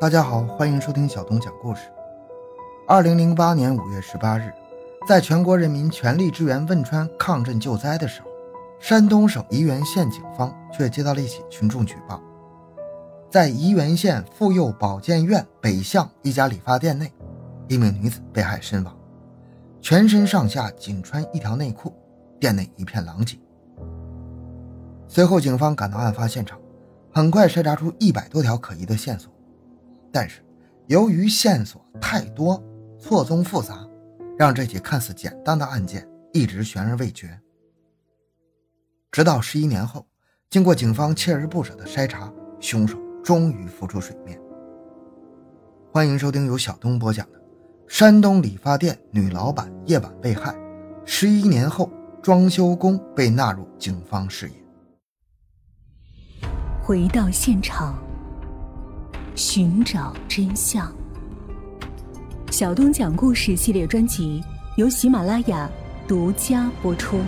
[0.00, 1.80] 大家好，欢迎收听小东讲故事。
[2.86, 4.54] 二零零八年五月十八日，
[5.08, 8.28] 在全国人民全力支援汶川抗震救灾的时候，
[8.78, 12.22] 山东省沂源县警方却接到了一起群众举报：
[13.28, 17.12] 在沂源县妇幼保健院北巷一家理发店内，
[17.66, 18.96] 一名女子被害身亡，
[19.82, 21.92] 全身上下仅穿一条内裤，
[22.38, 23.36] 店内一片狼藉。
[25.08, 26.56] 随后，警方赶到案发现场，
[27.12, 29.28] 很快筛查出一百多条可疑的线索。
[30.12, 30.40] 但是，
[30.86, 32.62] 由于线索太多、
[32.98, 33.86] 错综复杂，
[34.38, 37.38] 让这起看似简单的案件一直悬而未决。
[39.10, 40.06] 直到十一年后，
[40.48, 44.40] 经过警方锲而不舍的筛查，凶手终于浮出水面。
[45.92, 47.38] 欢迎收听由小东播讲的
[47.86, 50.54] 《山东理发店女老板夜晚被害，
[51.04, 51.90] 十一年后
[52.22, 54.54] 装修工被纳入警方视野》。
[56.82, 58.07] 回到现场。
[59.38, 60.92] 寻找真相。
[62.50, 64.42] 小东讲故事系列专辑
[64.76, 65.70] 由喜马拉雅
[66.08, 67.20] 独家播出。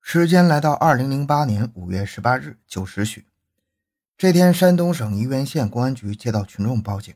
[0.00, 3.26] 时间来到二零零八年五月十八日九时许，
[4.16, 7.14] 这天，山东省沂源县公安局接到群众报警，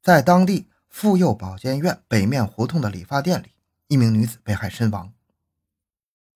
[0.00, 3.48] 在当地妇幼保健院北面胡同的理发店里，
[3.88, 5.12] 一名女子被害身亡。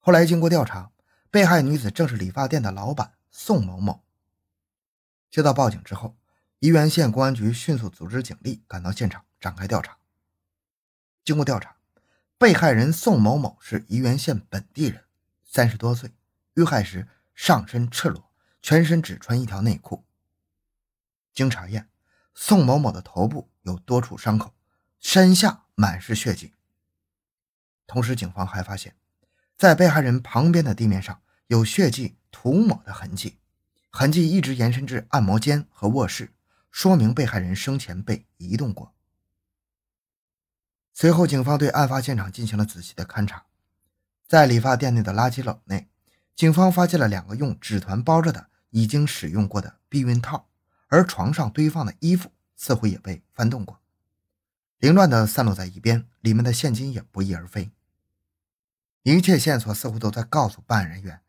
[0.01, 0.91] 后来经过调查，
[1.31, 4.02] 被害女子正是理发店的老板宋某某。
[5.33, 6.15] 接到报警之后，
[6.61, 9.97] 沂源县公安局迅速组织警力赶到现场展开调查。
[11.25, 11.75] 经过调查，
[12.37, 15.05] 被害人宋某某是沂源县本地人，
[15.43, 16.13] 三十多岁，
[16.53, 20.05] 遇害时上身赤裸，全身只穿一条内裤。
[21.33, 21.89] 经查验，
[22.35, 24.53] 宋某某的头部有多处伤口，
[25.01, 26.53] 身下满是血迹。
[27.87, 28.95] 同时，警方还发现，
[29.57, 33.39] 在被害人旁边的地面上有血迹涂抹的痕迹。
[33.95, 36.33] 痕迹一直延伸至按摩间和卧室，
[36.71, 38.95] 说明被害人生前被移动过。
[40.95, 43.45] 随后，警方对案发现场进行了仔细的勘查，
[44.27, 45.89] 在理发店内的垃圾篓内，
[46.35, 50.49] 警方发现了两个用纸团包着的已经使用过的避孕套，
[50.89, 53.79] 而床上堆放的衣服似乎也被翻动过，
[54.79, 57.71] 凌乱的散落在一边，里面的现金也不翼而飞。
[59.03, 61.21] 一切线索似乎都在告诉办案人员，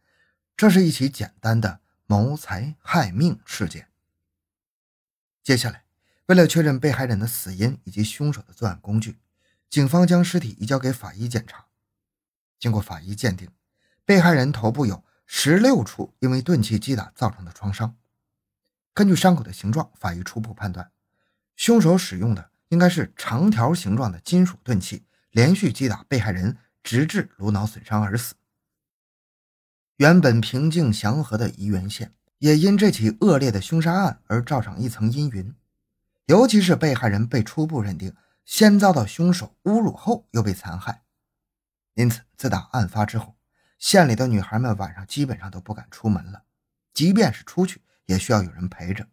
[0.56, 1.82] 这是一起简单的。
[2.06, 3.90] 谋财害命事件。
[5.42, 5.86] 接下来，
[6.28, 9.20] 为了确认被害人的死因以及凶手的作案工具，
[9.70, 11.66] 警方将尸体移交给法医检查。
[12.60, 13.50] 经过法医鉴定，
[14.06, 17.98] 被害人头部有十六处因为钝器击打造成的创伤。
[18.94, 20.92] 根据伤口的形状，法医初步判断，
[21.56, 28.36] 凶手使用的应该是长条形状的金属钝器，连续击打被害人，直至颅脑损伤而死。
[29.98, 35.54] 原本平静祥和的沂源县，也因这起恶劣的凶杀案而罩上一层阴云。
[36.26, 41.04] 尤其是被害人被初步认定先遭到凶手侮辱，后又被残害，
[41.94, 43.36] 因此自打案发之后，
[43.78, 46.44] 县里的女孩们晚上基本上都不敢出门了，
[46.94, 49.08] 即便是出去，也需要有人陪着。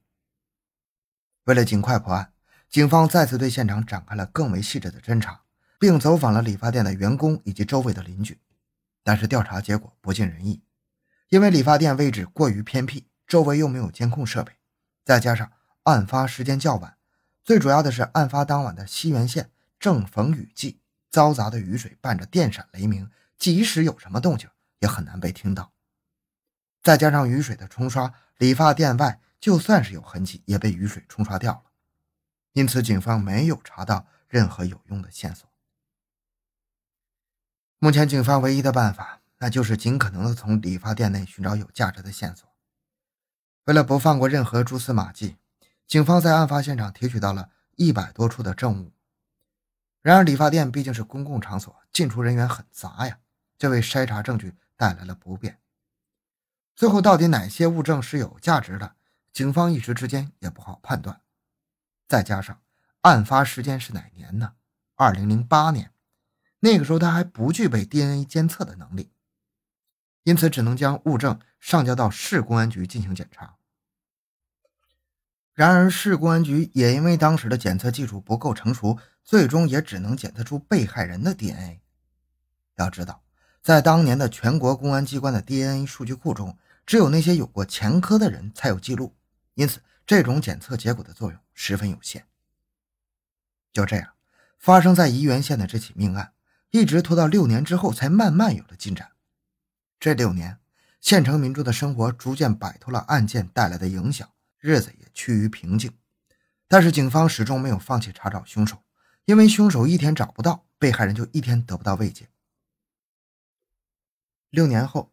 [1.44, 2.32] 为了尽快破案，
[2.68, 5.42] 警方再次对现场展开了更为细致的侦查，
[5.78, 8.38] 并走访了理发店的员工以及周围的邻居，
[9.02, 10.62] 但是调查结果不尽人意。
[11.30, 14.52] 因为理发店位置过于偏僻，周围又没有监控设备，
[15.04, 15.50] 再加上
[15.84, 16.98] 案发时间较晚，
[17.44, 20.80] 最主要的是案发当晚的西源县正逢雨季，
[21.12, 23.08] 嘈杂的雨水伴着电闪雷鸣，
[23.38, 25.72] 即使有什么动静也很难被听到。
[26.82, 31.70] 再加上雨水的冲刷，理发店外就算是有痕迹，也被雨水冲刷掉了。
[32.54, 35.48] 因此，警方没有查到任何有用的线索。
[37.78, 39.19] 目前，警方唯一的办法。
[39.40, 42.48] 那就是尽可能的从理发店内寻找有价值的线索。
[43.64, 45.36] 为了不放过任何蛛丝马迹，
[45.86, 48.92] 警方在案发现场提取到了一百多处的证物。
[50.02, 53.18] 然而，理发店毕竟是公共场所，进出人员很杂呀，
[53.58, 55.58] 这为筛查证据带来了不便。
[56.74, 58.96] 最后，到底哪些物证是有价值的，
[59.32, 61.20] 警方一时之间也不好判断。
[62.08, 62.60] 再加上
[63.02, 64.54] 案发时间是哪年呢？
[64.96, 65.92] 二零零八年，
[66.60, 69.12] 那个时候他还不具备 DNA 监测的能力。
[70.30, 73.56] 因此，只能将物证上交到市公安局进行检查。
[75.54, 81.80] 然而，市公安局也因为当时的检测技术不够成熟，最终也只能检测出被害人的 DNA。
[82.76, 83.24] 要知道，
[83.60, 86.56] 在当年的全国公安机关的 DNA 数据库中，
[86.86, 89.16] 只有那些有过前科的人才有记录，
[89.54, 92.24] 因此这种检测结果的作用十分有限。
[93.72, 94.12] 就这样，
[94.60, 96.32] 发生在沂源县的这起命案，
[96.70, 99.09] 一直拖到六年之后，才慢慢有了进展。
[100.00, 100.56] 这六年，
[100.98, 104.26] 县城民众的生活逐渐摆脱了案件带来的影响，
[104.58, 105.92] 日子也趋于平静。
[106.66, 108.82] 但是警方始终没有放弃查找凶手，
[109.26, 112.30] 因为凶手一天找不到，被害人就一天得不到慰藉。
[114.48, 115.12] 六年后，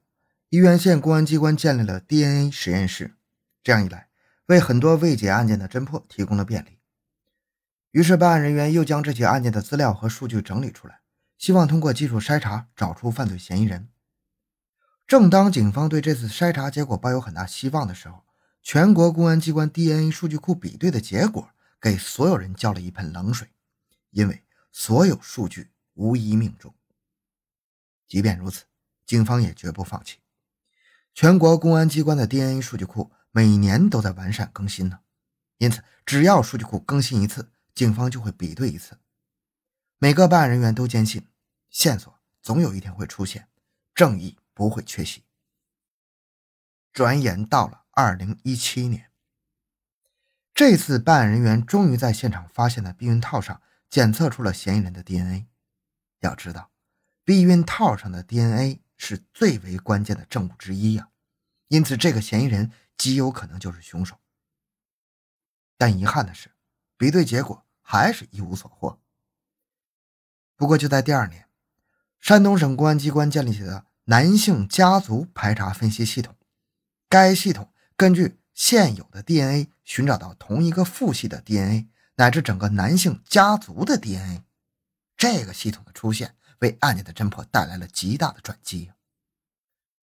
[0.49, 3.17] 沂源县公安机关建立了 DNA 实验室，
[3.61, 4.07] 这样一来，
[4.45, 6.79] 为很多未解案件的侦破提供了便利。
[7.91, 11.01] 于是，办案人员又将这起案件的资料和数据整理出来，
[11.37, 13.89] 希望通过技术筛查找出犯罪嫌疑人。
[15.07, 18.25] 正当警方对这次筛查结果抱有很大希望的时候，
[18.61, 21.49] 全国公安机关 DNA 数据库比对的结果
[21.79, 23.47] 给所有人浇了一盆冷水，
[24.11, 24.43] 因为
[24.73, 26.75] 所有数据无一命中。
[28.05, 28.65] 即便如此，
[29.05, 30.17] 警方也绝不放弃。
[31.15, 34.99] 全国公安机关的 DNA 数据库每年都在完善更新呢，
[35.57, 38.97] 因此只要数据库更新一次，警方就会比对一次。
[39.99, 41.25] 每个办案人员都坚信，
[41.69, 43.47] 线索总有一天会出现，
[43.95, 45.23] 正义不会缺席。
[46.91, 47.83] 转眼到了。
[47.91, 49.09] 二零一七年，
[50.53, 53.59] 这次办案人员终于在现场发现的避孕套上
[53.89, 55.47] 检测出了嫌疑人的 DNA。
[56.19, 56.69] 要知道，
[57.23, 61.09] 避孕套上的 DNA 是最为关键的证物之一呀，
[61.69, 64.19] 因此这个嫌疑人极有可能就是凶手。
[65.75, 66.51] 但遗憾的是，
[66.97, 69.01] 比对结果还是一无所获。
[70.55, 71.49] 不过就在第二年，
[72.19, 76.33] 山东省公安机关建立起了男性家族排查分析系统，
[77.09, 77.73] 该系统。
[77.97, 84.43] 根据现有的 DNA 寻找到同一个父系的 DNA，乃至整个男性家族的 DNA，
[85.17, 88.91] 这个系统的出现为案件的侦破带来了极大的转机。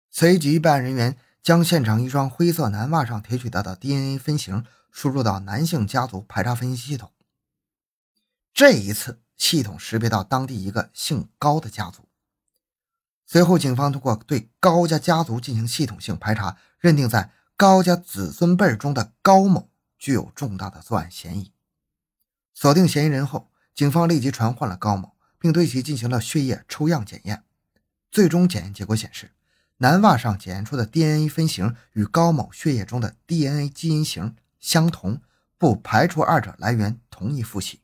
[0.09, 7.11] 随即，办案人员将现场一双灰色男袜上提取到的 DNA 分型输入到男性家族排查分析系统。
[8.53, 12.07] 这一次，系统识别到当地一个姓高的家族。
[13.31, 17.31] 随后，警方通过对高家家族进行系统性排查，认定在。
[17.56, 21.54] 高家子孙辈中的高某具有重大的作案嫌疑。
[22.54, 27.45] 锁定嫌疑人后，警方立即传唤了高某，并对其进行了血液抽样检验。
[28.12, 29.31] 最终检验结果显示，
[29.78, 35.22] 男袜上检验出的 DNA 分型与高某血液中的 DNA 基因型相同，
[35.57, 37.80] 不排除二者来源同一父系。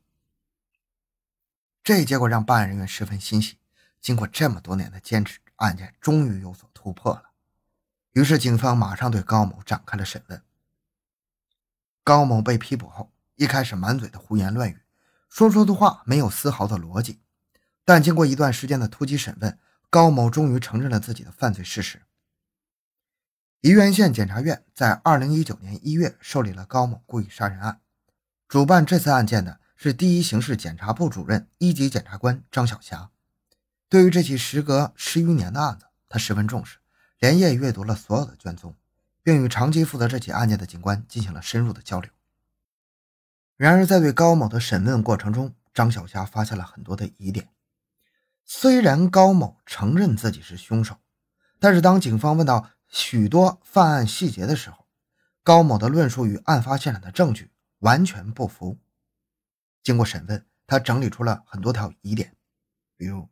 [1.81, 3.55] 这一结果让办案人员十分欣喜。
[4.01, 7.31] 经过这么多年的坚持，案件终于有所突破了。
[8.13, 10.41] 于是，警方马上对高某展开了审问。
[12.03, 14.79] 高某被批捕后，一开始满嘴的胡言乱语，
[15.29, 17.19] 说出的话没有丝毫的逻辑。
[17.85, 19.59] 但经过一段时间的突击审问，
[19.89, 22.03] 高某终于承认了自己的犯罪事实。
[23.61, 27.81] 沂源县检察院在二零一九年一月受理了高某故意杀人案。
[28.47, 33.09] 主办这次案件的是第一刑事检察部主任、一级检察官张晓霞。
[33.89, 36.77] 对于这起时隔十余年的案子，他十分重视。
[37.19, 38.75] 连夜阅读了所有的卷宗，
[39.23, 42.11] 并与长期负责这起案件的警官进行了深入的交流。
[43.55, 47.49] 然而，在对高某的审问过程中，张小霞发现了很多的疑点。
[48.45, 50.97] 虽然高某承认自己是凶手，
[51.59, 54.85] 但是当警方问到许多犯案细节的时候，
[55.43, 57.49] 高某的论述与案发现场的证据
[57.79, 58.77] 完全不符。
[59.81, 62.35] 经过审问，他整理出了很多条疑点，
[62.95, 63.27] 比如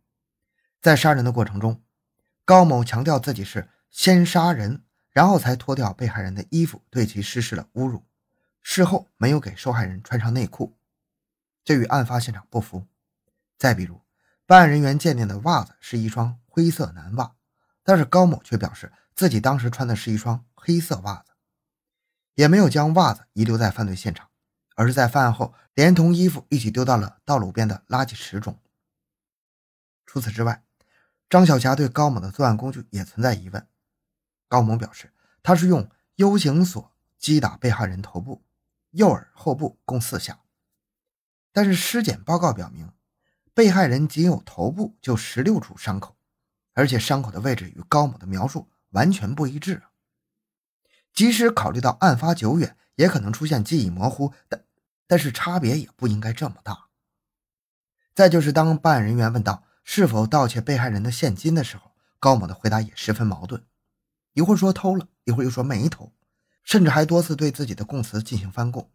[0.85, 1.81] 在杀人的过程中，
[2.45, 3.69] 高某强调自己是。
[3.89, 8.05] 先杀人，然后才脱掉被害人的衣服，对其实施了侮辱。
[8.61, 10.77] 事后没有给受害人穿上内裤，
[11.63, 12.85] 这与案发现场不符。
[13.57, 13.99] 再比如，
[14.45, 17.33] 办案人员鉴定的袜子是一双灰色男袜，
[17.83, 21.31] 但是高某却表示自己当时穿的是一双黑色袜子，
[22.35, 24.29] 也没有将袜子遗留在犯罪现场，
[24.75, 28.59] 而是在犯案后连同衣服一起丢到了道路边的垃圾池中。
[30.05, 30.63] 除此之外，
[31.29, 33.67] 张小霞对高某的作案工具也存在疑问。
[34.47, 38.43] 高某表示，他是用 U 型锁击打被害人头部、
[38.91, 40.39] 右耳后部共四下，
[41.51, 42.91] 但是尸检报告表明，
[43.53, 46.15] 被害人仅有头部就十六处伤口，
[46.73, 49.81] 而且伤口的位置与高某的描述完全不一致。
[51.11, 54.63] 即使考虑到案发久远，也可能出现记忆模糊，但
[55.07, 56.87] 但是差别也不应该这么大。
[58.13, 63.63] 再就是当办案人员问到是否盗窃被害人的现金的时候，高某的回答也十分矛盾。
[64.33, 66.11] 一会儿说偷了，一会儿又说没偷，
[66.63, 68.89] 甚至还多次对自己的供词进行翻供。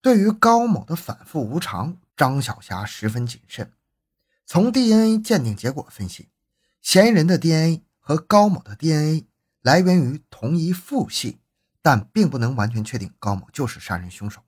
[0.00, 3.72] 对于高某的反复无常，张小霞十分谨慎。
[4.44, 6.28] 从 DNA 鉴定结果分析，
[6.82, 9.26] 嫌疑人的 DNA 和高某的 DNA
[9.62, 11.38] 来源于同一父系，
[11.80, 14.42] 但并不能完全确定高某就是杀人凶手。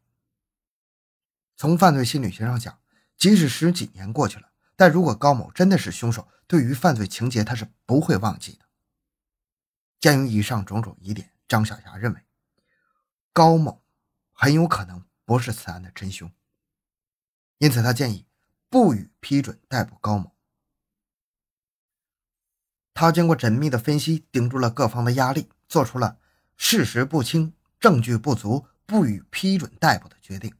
[1.56, 2.78] 从犯罪心理学上讲，
[3.24, 8.66] 即使十几年过去了，但如果高某真的是凶手，对于犯罪情节他是不会忘记的。
[9.98, 12.20] 鉴于以上种种疑点，张小霞认为，
[13.32, 13.82] 高某
[14.34, 16.30] 很有可能不是此案的真凶，
[17.56, 18.26] 因此他建议
[18.68, 20.36] 不予批准逮捕高某。
[22.92, 26.18] 他经过缜密的分析，顶住了各方的压力，做出了
[26.58, 30.54] 事实不清、证据不足、不予批准逮捕的决定。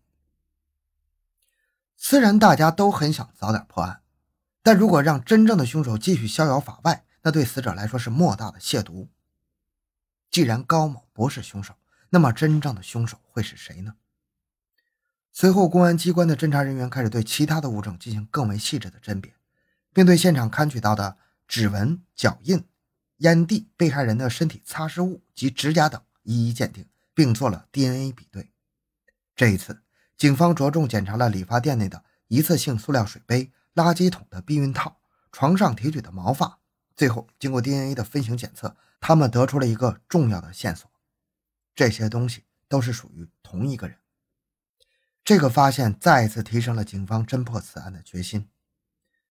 [2.07, 4.03] 虽然大家都很想早点破案，
[4.63, 9.09] 但如果让真正的凶手继续逍遥法外，那对死者来说是莫大的亵渎。
[10.31, 11.75] 既然高某不是凶手，
[12.11, 13.95] 那么真正的凶手会是谁呢？
[15.33, 19.33] 随后，公安机关的侦查人员开始对其他的物证进行更为细致的甄别，
[19.95, 21.17] 并对现场勘取到的
[21.49, 22.63] 指纹、脚印、
[23.17, 28.53] 烟蒂、被害人的身体擦拭物及指甲等一一鉴定，并做了 DNA 比对。
[29.35, 29.83] 这一次，
[30.17, 35.01] 警方着重检查了理发店内的一次性塑料水杯、垃圾桶的避孕套、
[35.33, 36.61] 床上提取的毛发。
[36.97, 40.89] 最后，经过 DNA 的分型检测，他们得出了一个重要的线索：
[41.75, 43.99] 这些东西都是属于同一个人。
[45.25, 48.49] 这个发现再一次提升了警方侦破此案的决心。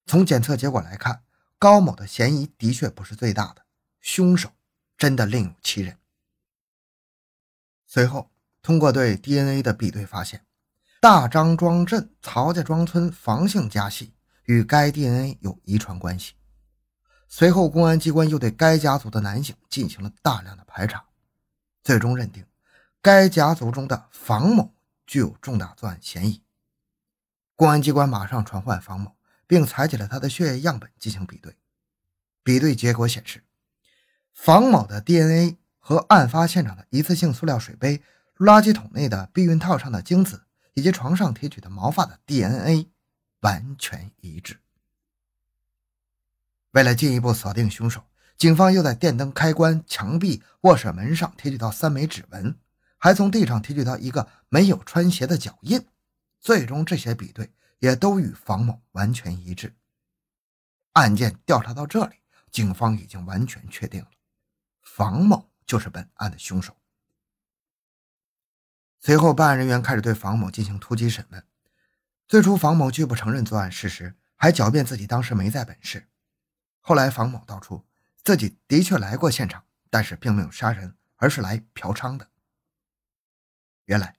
[0.06, 1.24] 从检测结果来看，
[1.58, 3.64] 高某的嫌疑的确不是最大的，
[4.02, 4.52] 凶手
[4.98, 5.98] 真的另有其人。
[7.86, 8.30] 随后，
[8.62, 10.46] 通过对 DNA 的比对，发现
[11.04, 14.14] 大张庄镇曹家庄村房姓家系
[14.46, 16.32] 与该 DNA 有遗传关系。
[17.28, 21.04] 随后，公安机关又对该家族的男性进行了大量的排查，
[21.84, 22.46] 最终认定
[23.02, 24.74] 该家族中的房某
[25.06, 26.42] 具有重大作案嫌疑。
[27.58, 31.58] 公安机关马上传唤房某，并采取了他的血液样本进行比对。
[32.44, 33.44] 比对结果显示，
[34.34, 38.02] 房某的 DNA 和案发现场的一次性塑料水杯、
[38.38, 40.44] 垃圾桶内的避孕套上的精子
[40.74, 42.90] 以及床上提取的毛发的 DNA
[43.42, 44.60] 完全一致。
[46.72, 48.04] 为了进一步锁定凶手，
[48.38, 52.58] 警方又在电灯开关、墙壁、卧室门上提取到三枚指纹，
[52.98, 55.86] 还从地上提取到一个没有穿鞋的脚印。
[56.40, 59.76] 最终，这些比对也都与房某完全一致。
[60.94, 62.16] 案件调查到这里，
[62.52, 64.10] 警方已经完全确定了，
[64.82, 66.76] 房某就是本案的凶手。
[69.06, 71.46] 随后，办案人员开始对房某进行突击审问。
[72.26, 76.08] 最初，房某拒不承认作案事实，还狡辩自己当时没在本市。
[76.80, 77.86] 后来，房某道出
[78.24, 82.30] 自己的确来过现场，但是并没有杀人，而是来嫖娼的。
[83.84, 84.16] 原来，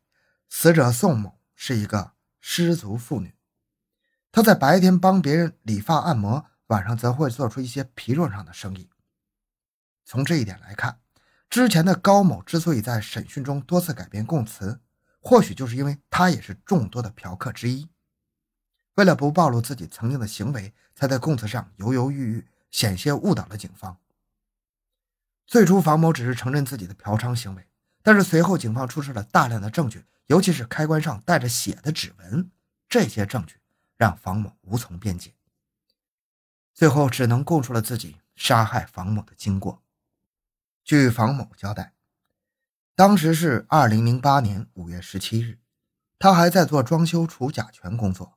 [0.51, 3.35] 死者宋某是一个失足妇女，
[4.31, 8.91] 她在白天帮别人理发按摩，晚上则会做出一些皮肉上的生意。
[10.05, 11.01] 从这一点来看，
[11.55, 14.81] 之前的高某之所以在审讯中多次改变供词，
[15.21, 17.89] 或许就是因为他也是众多的嫖客之一。
[18.97, 22.49] 为了不暴露自己曾经的行为，才在供词上犹犹豫豫。
[22.73, 23.97] 险些误导了警方。
[25.47, 27.69] 最初，房某只是承认自己的嫖娼行为，
[28.03, 32.51] 但是随后警方出示了大量的证据，尤其是开关上带着血的指纹，
[32.89, 33.61] 这些证据
[33.97, 35.33] 让房某无从辩解，
[36.73, 39.84] 最后只能供出了自己杀害房某的经过。
[40.85, 41.95] 据房某交代，
[42.95, 45.59] 当时是二零零八年五月十七日，
[46.19, 48.37] 他还在做装修除甲醛工作。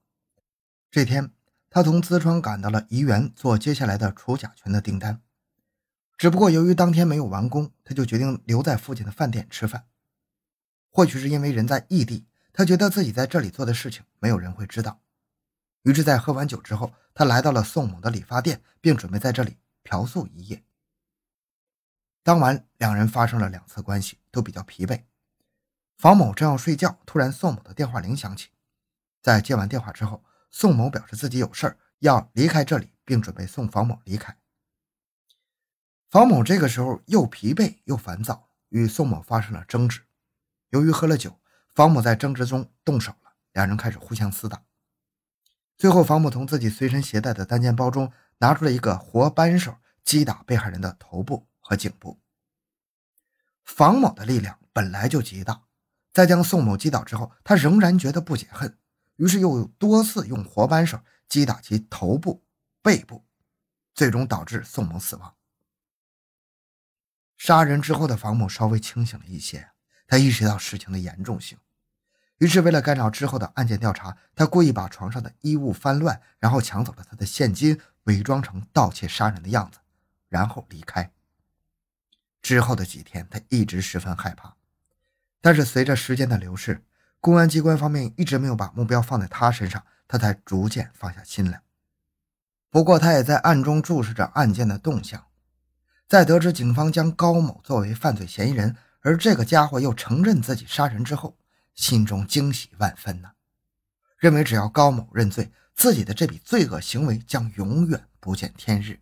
[0.89, 1.31] 这天。
[1.69, 5.21] 他从淄川赶到了怡园，做接下来的除甲醛的订单。
[6.17, 9.85] 只不过由于当天没有完工，他就决定留在附近的饭店吃饭。
[10.89, 15.01] 或许是因为人在异地，他觉得自己在这里做的事情没有人会知道。
[15.83, 20.63] 于是，在喝完酒之后，他来到了宋某的理发店，并准备在这里嫖宿一夜。
[22.27, 25.03] 当晚，两人发生了两次关系，都比较疲惫。
[25.97, 28.49] 房某正要睡觉，突然宋某的电话铃响起。
[29.21, 34.35] 在接完电话之后，宋某表示自己有事儿要离开这里，并准备送房某离开。
[36.09, 40.01] 房某这个时候又疲惫又烦躁，与宋某发生了争执。
[40.71, 41.39] 由于喝了酒，
[41.73, 44.63] 房某在争执中动手了，两人开始互相厮打。
[45.77, 52.21] 最后，房某从自己随身携带的单肩包中拿出了一个活扳手，击打被害人的头部和颈部。
[53.65, 55.63] 房某的力量本来就极大，
[56.13, 58.77] 在将宋某击倒之后，他仍然觉得不解恨。
[59.17, 60.97] 于是又多次用活扳手
[61.27, 62.45] 击打其头部、
[62.81, 63.25] 背部，
[63.93, 65.35] 最终导致宋某死亡。
[67.35, 69.71] 杀人之后的房某稍微清醒了一些，
[70.07, 71.57] 他意识到事情的严重性，
[72.37, 79.79] 于是为了干扰之后的案件调查，他故意把床上的衣物翻乱，然后抢走了他的现金，伪装成盗窃杀人的样子，
[80.29, 81.11] 然后离开。
[82.47, 84.55] 之后的几天，他一直十分害怕，
[85.41, 86.81] 但是随着时间的流逝。
[87.19, 91.61] 公安机关方面一直没有把目标放在他身上，他才逐渐放下心来。
[92.69, 95.25] 不过，他也在暗中注视着案件的动向。
[96.07, 101.37] 在得知警方将高某作为犯罪嫌疑人，而这个家伙又承认自己杀人之后，
[101.75, 103.31] 心中惊喜万分呢，
[104.17, 109.01] 认为只要高某认罪，自己的这笔罪恶行为将永远不见天日。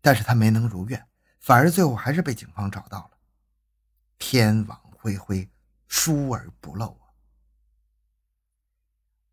[0.00, 1.06] 但是他没能如愿，
[1.44, 3.10] 反而最后还是被警方找到了。
[4.18, 5.50] 天网恢恢，
[5.86, 7.12] 疏而不漏啊！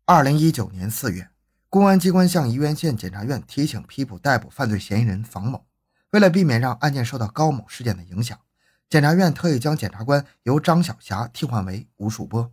[0.04, 1.30] 二零一九年四月，
[1.70, 5.64] 公安机关向沂源县检察院提请批捕逮捕犯罪嫌疑人房某。
[6.10, 8.38] 为了避免让案件受到高某事件的影响，
[8.90, 12.52] 检察院特意将检察官由张小霞替换为吴树波。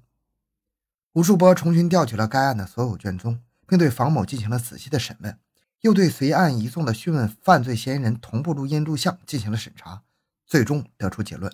[1.12, 5.38] 吴树波重新调取了该案的所有卷宗，并对房某进行了仔细的审问，
[5.81, 10.03] 又对随案移送的讯问犯罪嫌疑人同步录音录像进行了审查，
[10.45, 11.53] 最终得出结论：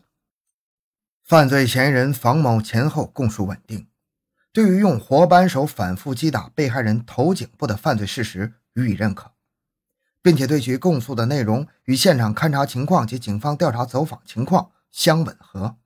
[1.23, 3.87] 犯罪嫌疑人房某前后供述稳定，
[4.51, 9.31] 对于用活扳手反复击打被害人头颈部的犯罪事实予以认可。
[10.23, 15.77] 并且对其供述的内容与现场勘查情况及警方调查走访情况相吻合，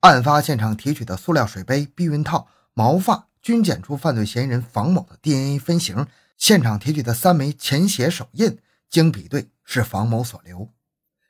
[0.00, 6.06] 案发现场提取的塑料水杯、避孕套、毛发均检出犯罪嫌疑人房某的 DNA 分型，
[6.38, 10.72] 现场提取的三枚前血手印经比对是房某所留，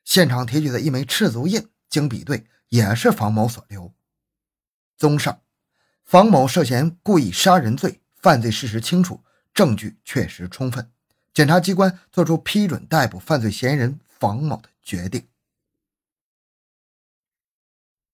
[0.04, 3.92] 现场提取的一枚赤足印经比对也是房某所留。
[4.96, 5.40] 综上，
[6.04, 9.24] 房某涉嫌故意杀人罪，犯罪事实清楚，
[9.54, 10.92] 证据确实充分。
[11.32, 15.26] 检察机关作出批准逮捕犯罪嫌疑人房某的决定。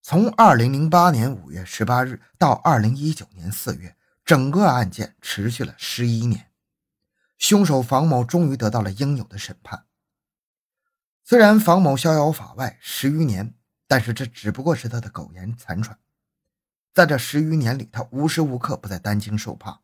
[0.02, 6.50] 从二零零八年五月十八日到二零一九年四月，整个案件持续了十一年，
[7.38, 9.86] 凶手房某终于得到了应有的审判。
[11.22, 13.54] 虽然房某逍遥法外十余年，
[13.86, 15.98] 但是这只不过是他的苟延残喘。
[16.92, 19.80] 在这十余年里，他无时无刻不在担惊受怕，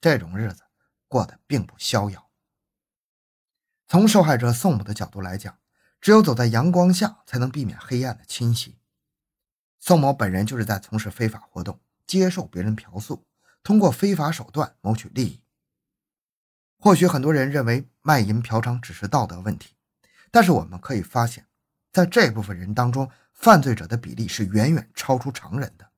[0.00, 0.62] 这种日子
[1.06, 2.30] 过得并不逍遥。
[3.88, 5.58] 从受害者宋某的角度来讲，
[6.00, 8.78] 只有走在阳光下，才能避免黑暗的侵袭。
[9.78, 13.26] 宋某本人就是在从事非法活动，接受别人嫖宿，
[13.62, 15.42] 通过非法手段谋取利益。
[16.78, 19.74] 或许很多人认为卖淫嫖娼只是道德问题，
[20.30, 21.46] 但是我们可以发现，
[21.92, 25.90] 在这部分人当中，犯罪者的比例是远远超出常人的。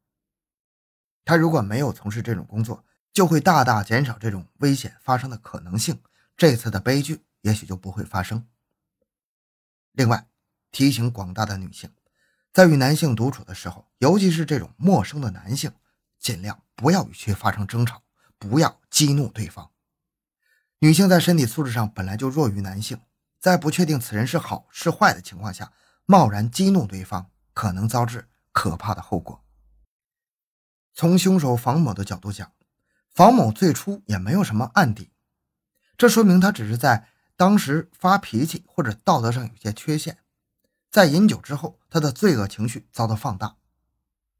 [1.24, 6.00] 他如果没有从事这种工作，就会大大减少这种危险发生的可能性。
[6.36, 7.24] 这次的悲剧。
[7.42, 8.48] 也许就不会发生。
[9.92, 10.26] 另外，
[10.72, 11.88] 提醒广大的女性，
[12.52, 15.72] 在与男性独处的时候，尤其是这种陌生的男性，
[16.18, 18.02] 尽量不要与其发生争吵，
[18.38, 19.70] 不要激怒对方。
[20.80, 23.00] 女性在身体素质上本来就弱于男性，
[23.38, 25.72] 在不确定此人是好是坏的情况下，
[26.06, 29.44] 贸然激怒对方，可能遭致可怕的后果。
[30.94, 32.52] 从凶手房某的角度讲，
[33.12, 35.10] 房某最初也没有什么案底，
[35.96, 37.08] 这说明他只是在。
[37.36, 40.18] 当时发脾气或者道德上有些缺陷，
[40.90, 43.54] 在饮酒之后，他的罪恶情绪遭到放大。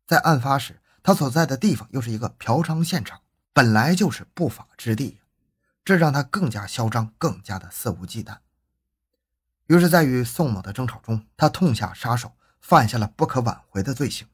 [0.04, 3.20] 在案发时，他所在的地方又是一个嫖娼现场，
[3.52, 5.20] 本来就是不法之地，
[5.88, 8.36] 这让他更加嚣张，更加的肆无忌惮。
[9.68, 14.28] 于是，在与宋某的争吵中，他痛下杀手，犯下了不可挽回的罪行。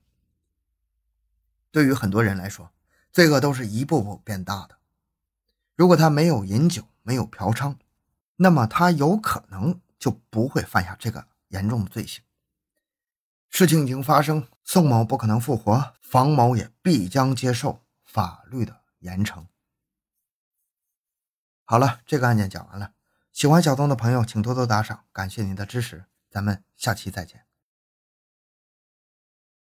[1.71, 2.73] 对于很多人来说，
[3.13, 4.79] 罪恶都是一步步变大的。
[5.77, 7.77] 如果他没有饮酒，没有嫖娼，
[8.35, 12.25] 那么他有可能就不会犯下这个严重的罪行。
[13.49, 19.47] 事情已经发生，宋某不可能复活，房某也必将接受法律的严惩。
[21.65, 22.93] 好了，这个案件讲完了。
[23.33, 26.05] 喜欢小东的朋友，请多多打赏，感谢您的支持。
[26.31, 27.47] 咱们下期再见。